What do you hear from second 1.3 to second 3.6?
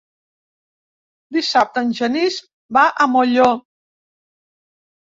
Dissabte en Genís va a Molló.